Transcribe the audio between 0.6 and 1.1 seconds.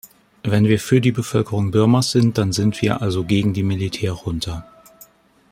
wir für